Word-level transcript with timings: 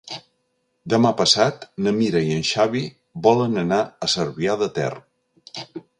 Demà 0.93 1.09
passat 1.19 1.67
na 1.87 1.93
Mira 1.99 2.23
i 2.29 2.33
en 2.37 2.41
Xavi 2.53 2.83
volen 3.29 3.65
anar 3.67 3.81
a 4.07 4.13
Cervià 4.15 4.57
de 4.63 4.71
Ter. 4.79 4.93